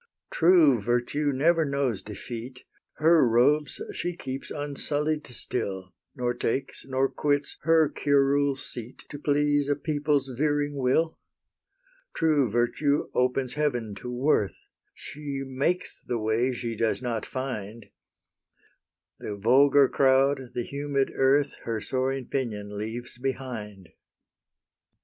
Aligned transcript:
True 0.31 0.81
Virtue 0.81 1.31
never 1.31 1.63
knows 1.63 2.01
defeat: 2.01 2.63
HER 2.93 3.29
robes 3.29 3.79
she 3.93 4.15
keeps 4.15 4.49
unsullied 4.49 5.27
still, 5.27 5.93
Nor 6.15 6.33
takes, 6.33 6.83
nor 6.87 7.07
quits, 7.07 7.57
HER 7.61 7.87
curule 7.87 8.55
seat 8.55 9.05
To 9.11 9.19
please 9.19 9.69
a 9.69 9.75
people's 9.75 10.27
veering 10.35 10.75
will. 10.75 11.19
True 12.15 12.49
Virtue 12.49 13.09
opens 13.13 13.53
heaven 13.53 13.93
to 13.97 14.11
worth: 14.11 14.57
She 14.95 15.43
makes 15.45 16.01
the 16.03 16.17
way 16.17 16.51
she 16.51 16.75
does 16.75 17.03
not 17.03 17.23
find: 17.23 17.91
The 19.19 19.37
vulgar 19.37 19.87
crowd, 19.87 20.53
the 20.55 20.63
humid 20.63 21.11
earth, 21.13 21.57
Her 21.65 21.79
soaring 21.79 22.25
pinion 22.25 22.75
leaves 22.75 23.19
behind. 23.19 23.89